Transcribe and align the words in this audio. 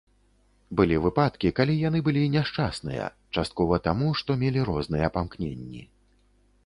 Былі 0.79 0.95
выпадкі, 1.03 1.51
калі 1.59 1.75
яны 1.89 1.99
былі 2.07 2.23
няшчасныя, 2.37 3.11
часткова 3.39 3.79
таму, 3.89 4.07
што 4.23 4.41
мелі 4.45 4.67
розныя 4.71 5.07
памкненні. 5.19 5.89